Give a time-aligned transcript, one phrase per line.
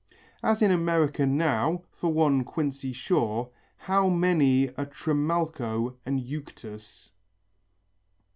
[0.41, 7.09] As in America now, for one Quincy Shaw, how many a Trimalcho and Euctus.